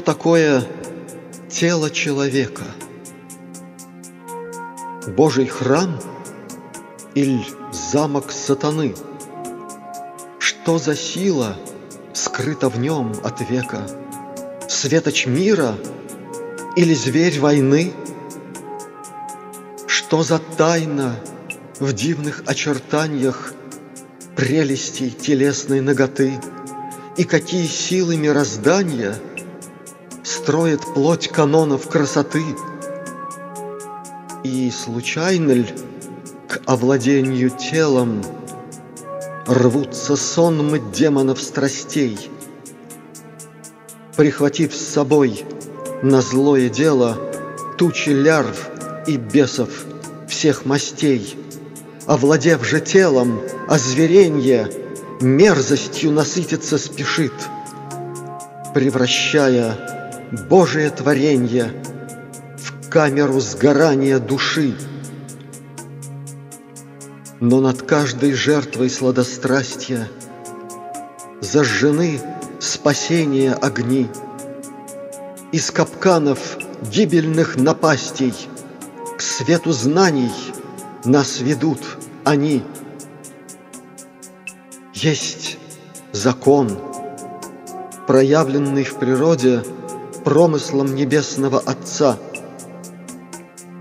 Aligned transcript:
Что 0.00 0.14
такое 0.14 0.64
тело 1.50 1.90
человека? 1.90 2.62
Божий 5.08 5.44
храм 5.44 6.00
или 7.14 7.44
замок 7.70 8.32
сатаны? 8.32 8.94
Что 10.38 10.78
за 10.78 10.96
сила 10.96 11.54
скрыта 12.14 12.70
в 12.70 12.78
нем 12.78 13.12
от 13.22 13.42
века? 13.42 13.86
Светоч 14.70 15.26
мира 15.26 15.74
или 16.76 16.94
зверь 16.94 17.38
войны? 17.38 17.92
Что 19.86 20.22
за 20.22 20.38
тайна 20.38 21.14
в 21.78 21.92
дивных 21.92 22.42
очертаниях 22.46 23.52
Прелестей 24.34 25.10
телесной 25.10 25.82
ноготы? 25.82 26.40
И 27.18 27.24
какие 27.24 27.66
силы 27.66 28.16
мироздания– 28.16 29.14
строит 30.42 30.80
плоть 30.94 31.28
канонов 31.28 31.86
красоты. 31.86 32.42
И 34.42 34.70
случайно 34.70 35.52
ль 35.52 35.70
к 36.48 36.62
овладению 36.64 37.50
телом 37.50 38.24
Рвутся 39.46 40.16
сонмы 40.16 40.80
демонов 40.94 41.42
страстей, 41.42 42.30
Прихватив 44.16 44.74
с 44.74 44.80
собой 44.80 45.44
на 46.02 46.22
злое 46.22 46.70
дело 46.70 47.18
Тучи 47.76 48.08
лярв 48.08 48.70
и 49.06 49.18
бесов 49.18 49.68
всех 50.26 50.64
мастей, 50.64 51.36
Овладев 52.06 52.66
же 52.66 52.80
телом, 52.80 53.42
озверенье 53.68 54.70
Мерзостью 55.20 56.12
насытиться 56.12 56.78
спешит, 56.78 57.34
Превращая 58.72 59.99
Божие 60.30 60.90
творенье 60.90 61.72
в 62.56 62.88
камеру 62.88 63.40
сгорания 63.40 64.20
души. 64.20 64.76
Но 67.40 67.60
над 67.60 67.82
каждой 67.82 68.32
жертвой 68.32 68.90
сладострастия 68.90 70.06
Зажжены 71.40 72.20
спасения 72.60 73.54
огни. 73.54 74.08
Из 75.50 75.72
капканов 75.72 76.58
гибельных 76.82 77.56
напастей 77.56 78.34
К 79.18 79.20
свету 79.20 79.72
знаний 79.72 80.30
нас 81.04 81.40
ведут 81.40 81.80
они. 82.24 82.62
Есть 84.94 85.58
закон, 86.12 86.78
проявленный 88.06 88.84
в 88.84 88.94
природе– 88.94 89.64
промыслом 90.30 90.94
Небесного 90.94 91.58
Отца. 91.58 92.16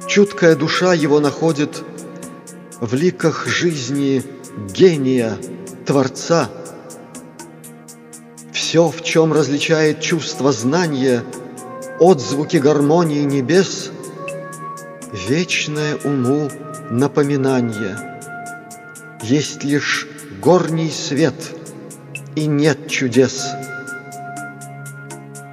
Чуткая 0.07 0.55
душа 0.55 0.95
его 0.95 1.19
находит 1.19 1.83
в 2.81 2.95
ликах 2.95 3.45
жизни 3.45 4.23
гения, 4.73 5.37
Творца. 5.85 6.49
Все, 8.51 8.89
в 8.89 9.03
чем 9.03 9.31
различает 9.31 10.01
чувство 10.01 10.51
знания, 10.51 11.23
отзвуки 11.99 12.57
гармонии 12.57 13.21
небес, 13.21 13.91
вечное 15.27 15.97
уму 16.03 16.49
напоминание. 16.89 17.95
Есть 19.21 19.63
лишь 19.63 20.07
горний 20.41 20.89
свет, 20.89 21.35
и 22.35 22.47
нет 22.47 22.87
чудес. 22.87 23.45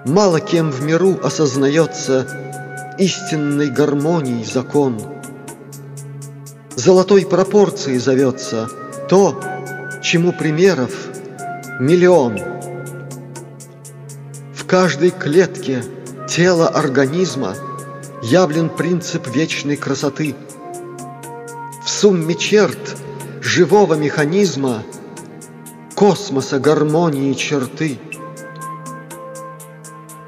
Мало 0.06 0.38
кем 0.38 0.70
в 0.70 0.82
миру 0.82 1.18
осознается 1.20 2.94
истинной 2.96 3.70
гармонии 3.70 4.44
закон. 4.44 5.02
Золотой 6.76 7.26
пропорцией 7.26 7.98
зовется 7.98 8.68
то, 9.08 9.40
чему 10.04 10.32
примеров 10.32 10.92
миллион. 11.80 12.38
В 14.54 14.64
каждой 14.64 15.10
клетке 15.10 15.82
тела 16.28 16.68
организма 16.68 17.56
явлен 18.22 18.68
принцип 18.68 19.26
вечной 19.26 19.76
красоты. 19.76 20.36
В 21.84 21.90
сумме 21.90 22.36
черт 22.36 22.96
живого 23.40 23.94
механизма 23.94 24.84
космоса 25.96 26.60
гармонии 26.60 27.32
черты– 27.32 27.98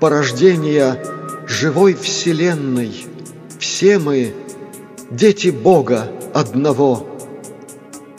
порождения 0.00 1.02
живой 1.46 1.94
вселенной. 1.94 3.06
Все 3.58 3.98
мы 3.98 4.34
дети 5.10 5.48
Бога 5.48 6.12
одного 6.34 7.06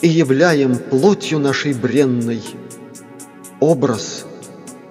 и 0.00 0.08
являем 0.08 0.76
плотью 0.76 1.38
нашей 1.38 1.72
бренной 1.72 2.42
образ 3.60 4.26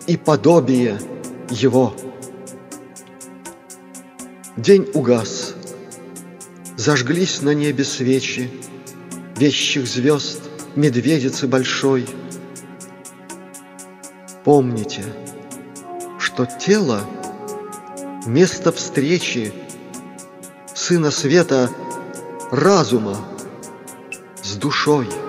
и 0.07 0.17
подобие 0.17 0.99
Его. 1.49 1.93
День 4.57 4.89
угас, 4.93 5.55
зажглись 6.75 7.41
на 7.41 7.53
небе 7.53 7.83
свечи, 7.83 8.49
вещих 9.37 9.87
звезд, 9.87 10.41
медведицы 10.75 11.47
большой. 11.47 12.07
Помните– 14.43 15.03
что 16.39 16.45
тело– 16.45 17.01
место 18.25 18.71
встречи 18.71 19.53
Сына 20.73 21.11
Света 21.11 21.69
разума 22.49 23.17
с 24.41 24.55
душой– 24.55 25.09